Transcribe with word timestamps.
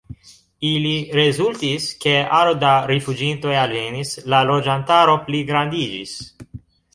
Ili 0.67 0.93
rezultis, 1.17 1.85
ke 2.05 2.15
aro 2.37 2.55
da 2.63 2.71
rifuĝintoj 2.93 3.53
alvenis, 3.65 4.15
la 4.35 4.41
loĝantaro 4.53 5.15
pligrandiĝis. 5.29 6.17